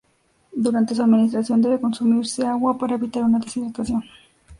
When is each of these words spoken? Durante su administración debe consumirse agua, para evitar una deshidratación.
Durante 0.55 0.95
su 0.95 1.03
administración 1.03 1.61
debe 1.61 1.79
consumirse 1.79 2.43
agua, 2.43 2.75
para 2.75 2.95
evitar 2.95 3.21
una 3.23 3.37
deshidratación. 3.37 4.03